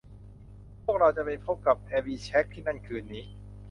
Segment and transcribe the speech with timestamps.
[0.83, 3.23] พวกเราจะไปพบกับแอบิเช็คที่นั่นคืนนี้